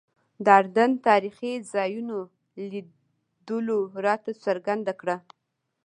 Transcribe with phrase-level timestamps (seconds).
[0.45, 2.17] د اردن تاریخي ځایونو
[2.71, 5.17] لیدلو راته څرګنده کړه.